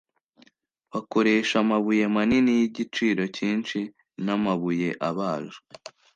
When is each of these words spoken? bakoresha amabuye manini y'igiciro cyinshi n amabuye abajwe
bakoresha 0.91 1.55
amabuye 1.63 2.03
manini 2.15 2.51
y'igiciro 2.59 3.23
cyinshi 3.35 3.79
n 4.25 4.27
amabuye 4.35 4.89
abajwe 5.09 5.65